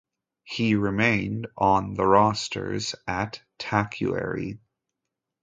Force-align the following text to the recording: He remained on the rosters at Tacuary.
He 0.45 0.73
remained 0.73 1.45
on 1.55 1.93
the 1.93 2.07
rosters 2.07 2.95
at 3.05 3.39
Tacuary. 3.59 4.57